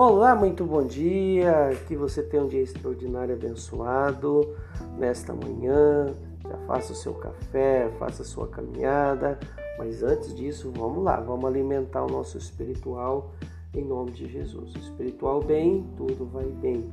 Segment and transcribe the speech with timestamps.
[0.00, 1.70] Olá, muito bom dia.
[1.88, 4.54] Que você tenha um dia extraordinário abençoado
[4.96, 6.14] nesta manhã.
[6.40, 9.40] Já faça o seu café, faça a sua caminhada.
[9.76, 13.32] Mas antes disso, vamos lá, vamos alimentar o nosso espiritual
[13.74, 14.72] em nome de Jesus.
[14.76, 16.88] Espiritual bem, tudo vai bem.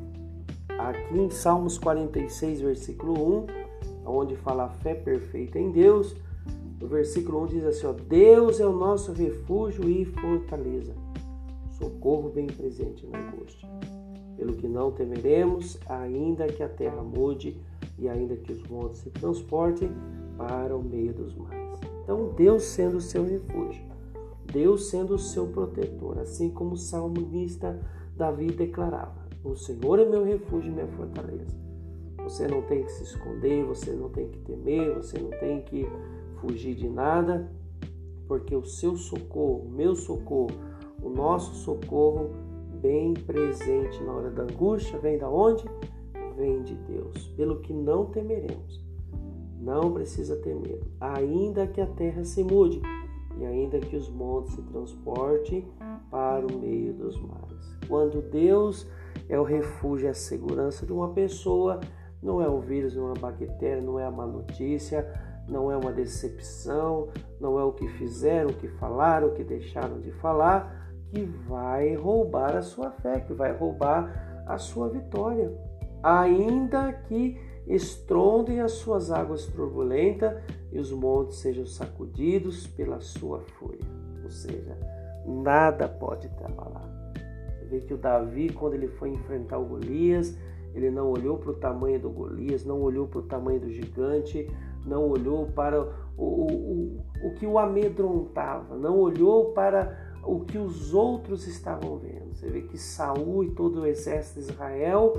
[0.80, 3.46] Aqui em Salmos 46, versículo 1,
[4.04, 6.16] onde fala a fé perfeita em Deus,
[6.82, 10.96] o versículo 1 diz assim: ó, Deus é o nosso refúgio e fortaleza,
[12.06, 13.68] socorro bem presente na angústia.
[14.38, 17.60] Pelo que não temeremos, ainda que a terra mude
[17.98, 19.90] e ainda que os montes se transportem
[20.38, 21.80] para o meio dos mares.
[22.04, 23.84] Então, Deus sendo o seu refúgio,
[24.52, 27.80] Deus sendo o seu protetor, assim como o salmista
[28.16, 31.58] Davi declarava: O Senhor é meu refúgio e minha fortaleza.
[32.24, 35.88] Você não tem que se esconder, você não tem que temer, você não tem que
[36.40, 37.50] fugir de nada,
[38.28, 40.52] porque o seu socorro, o meu socorro,
[41.02, 42.30] o nosso socorro
[42.82, 45.64] bem presente na hora da angústia vem da onde?
[46.36, 47.30] Vem de Deus.
[47.30, 48.84] Pelo que não temeremos.
[49.60, 52.82] Não precisa ter medo, ainda que a terra se mude
[53.38, 55.68] e ainda que os montes se transportem
[56.12, 57.78] para o meio dos mares.
[57.88, 58.88] Quando Deus
[59.28, 61.80] é o refúgio e a segurança de uma pessoa,
[62.22, 65.08] não é um vírus, não é uma bactéria, não é a má notícia,
[65.48, 67.10] não é uma decepção,
[67.40, 70.85] não é o que fizeram, o que falaram, o que deixaram de falar,
[71.16, 75.50] que vai roubar a sua fé, que vai roubar a sua vitória.
[76.04, 80.34] Ainda que estrondem as suas águas turbulentas
[80.74, 83.80] e os montes sejam sacudidos pela sua fúria.
[84.26, 84.78] Ou seja,
[85.26, 86.92] nada pode abalar.
[87.58, 90.38] Você vê que o Davi, quando ele foi enfrentar o Golias,
[90.74, 94.52] ele não olhou para o tamanho do Golias, não olhou para o tamanho do gigante,
[94.86, 100.94] não olhou para o, o, o, que o amedrontava, não olhou para o que os
[100.94, 102.34] outros estavam vendo.
[102.34, 105.14] Você vê que Saul e todo o exército de Israel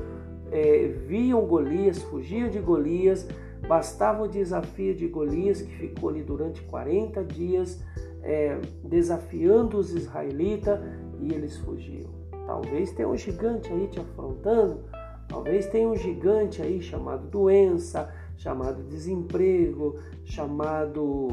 [0.50, 3.26] é, viam Golias, fugiam de Golias,
[3.66, 7.80] bastava o desafio de Golias, que ficou ali durante 40 dias
[8.22, 10.80] é, desafiando os israelitas
[11.20, 12.10] e eles fugiam.
[12.46, 14.84] Talvez tenha um gigante aí te afrontando,
[15.28, 21.28] talvez tenha um gigante aí chamado doença, chamado desemprego, chamado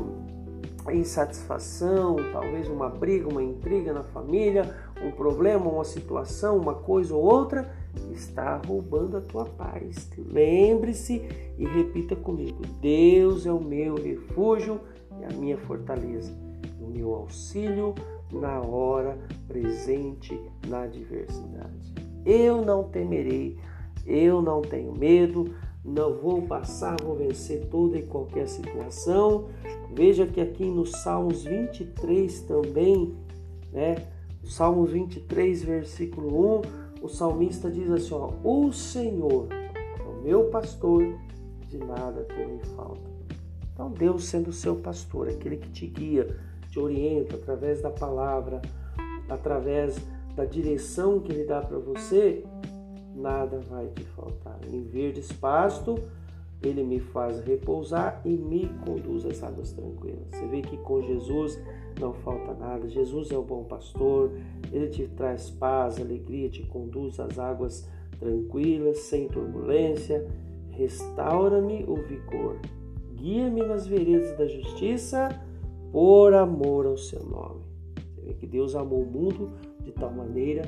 [0.91, 7.23] insatisfação, talvez uma briga, uma intriga na família, um problema, uma situação, uma coisa ou
[7.23, 10.09] outra que está roubando a tua paz.
[10.17, 11.21] Lembre-se
[11.57, 14.81] e repita comigo: Deus é o meu refúgio
[15.19, 16.33] e a minha fortaleza,
[16.81, 17.93] o meu auxílio
[18.31, 19.17] na hora
[19.47, 21.93] presente na adversidade.
[22.25, 23.57] Eu não temerei,
[24.05, 29.49] eu não tenho medo, não vou passar, vou vencer toda e qualquer situação.
[29.91, 33.13] Veja que aqui no Salmos 23 também,
[33.71, 33.95] né?
[34.45, 36.61] Salmos 23, versículo 1,
[37.01, 41.17] o salmista diz assim: ó, O Senhor é o meu pastor,
[41.67, 43.11] de nada terei falta.
[43.73, 46.27] Então, Deus sendo o seu pastor, aquele que te guia,
[46.69, 48.61] te orienta através da palavra,
[49.27, 49.97] através
[50.35, 52.43] da direção que Ele dá para você,
[53.15, 54.59] nada vai te faltar.
[54.71, 55.95] Em verdes pasto,
[56.61, 60.27] ele me faz repousar e me conduz às águas tranquilas.
[60.31, 61.59] Você vê que com Jesus
[61.99, 62.87] não falta nada.
[62.89, 64.31] Jesus é o bom pastor,
[64.71, 67.87] ele te traz paz, alegria, te conduz às águas
[68.19, 70.25] tranquilas, sem turbulência.
[70.71, 72.57] Restaura-me o vigor,
[73.15, 75.29] guia-me nas veredas da justiça,
[75.91, 77.61] por amor ao seu nome.
[78.15, 79.51] Você vê que Deus amou o mundo
[79.83, 80.63] de tal maneira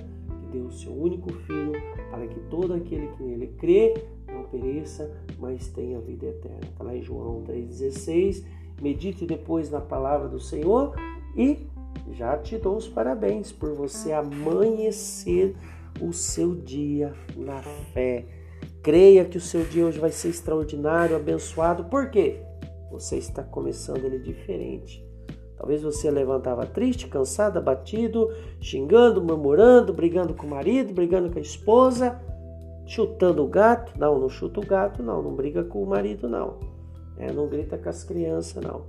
[0.56, 1.74] deu o seu único filho,
[2.10, 3.94] para que todo aquele que nele crê
[4.28, 6.62] não pereça, mas tenha vida eterna.
[6.64, 8.46] Está lá em João 3,16.
[8.82, 10.96] Medite depois na palavra do Senhor
[11.36, 11.68] e
[12.12, 15.56] já te dou os parabéns por você amanhecer
[16.02, 17.62] o seu dia na
[17.94, 18.26] fé.
[18.84, 21.86] Creia que o seu dia hoje vai ser extraordinário, abençoado.
[21.86, 22.42] Por quê?
[22.92, 25.06] Você está começando ele diferente.
[25.58, 31.42] Talvez você levantava triste, cansado, abatido, xingando, murmurando, brigando com o marido, brigando com a
[31.42, 32.20] esposa,
[32.86, 33.94] chutando o gato.
[33.98, 35.22] Não, não chuta o gato, não.
[35.22, 36.60] Não briga com o marido, não.
[37.18, 38.84] É, não grita com as crianças, não.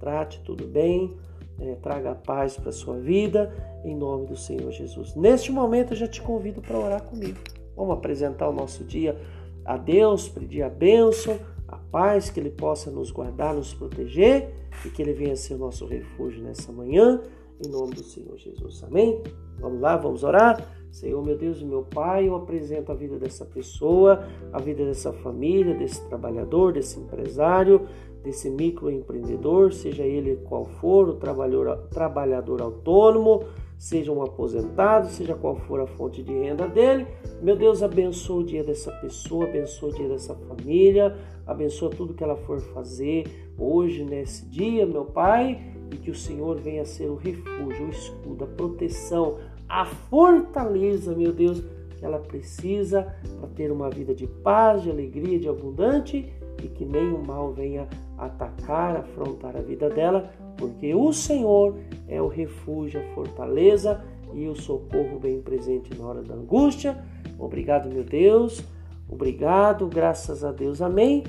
[0.00, 1.16] Trate tudo bem,
[1.60, 3.52] é, traga paz para sua vida,
[3.84, 5.14] em nome do Senhor Jesus.
[5.14, 7.38] Neste momento eu já te convido para orar comigo.
[7.76, 9.16] Vamos apresentar o nosso dia
[9.64, 11.38] a Deus, pedir a bênção
[11.68, 14.52] a paz, que Ele possa nos guardar, nos proteger
[14.84, 17.20] e que Ele venha ser o nosso refúgio nessa manhã,
[17.64, 18.82] em nome do Senhor Jesus.
[18.82, 19.22] Amém?
[19.60, 20.64] Vamos lá, vamos orar?
[20.90, 25.12] Senhor, meu Deus e meu Pai, eu apresento a vida dessa pessoa, a vida dessa
[25.12, 27.86] família, desse trabalhador, desse empresário,
[28.22, 33.44] desse microempreendedor, seja ele qual for, o trabalhador, trabalhador autônomo,
[33.78, 37.06] seja um aposentado, seja qual for a fonte de renda dele.
[37.40, 41.16] Meu Deus, abençoa o dia dessa pessoa, abençoa o dia dessa família,
[41.46, 43.24] abençoa tudo que ela for fazer
[43.56, 48.44] hoje, nesse dia, meu Pai, e que o Senhor venha ser o refúgio, o escudo,
[48.44, 49.38] a proteção,
[49.68, 51.62] a fortaleza, meu Deus,
[51.96, 56.32] que ela precisa para ter uma vida de paz, de alegria, de abundante
[56.62, 61.76] e que nenhum mal venha atacar, afrontar a vida dela, porque o Senhor
[62.06, 67.02] é o refúgio, a fortaleza e o socorro bem presente na hora da angústia.
[67.38, 68.62] Obrigado, meu Deus.
[69.08, 70.82] Obrigado, graças a Deus.
[70.82, 71.24] Amém.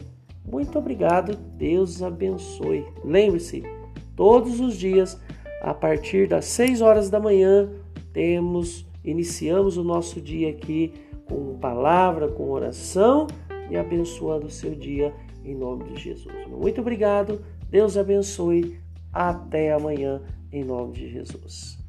[0.45, 1.37] Muito obrigado.
[1.55, 2.85] Deus abençoe.
[3.05, 3.63] Lembre-se,
[4.15, 5.21] todos os dias,
[5.61, 7.69] a partir das 6 horas da manhã,
[8.11, 10.93] temos iniciamos o nosso dia aqui
[11.25, 13.27] com palavra, com oração
[13.69, 15.13] e abençoando o seu dia
[15.45, 16.47] em nome de Jesus.
[16.47, 17.41] Muito obrigado.
[17.69, 18.79] Deus abençoe.
[19.11, 20.21] Até amanhã,
[20.51, 21.79] em nome de Jesus.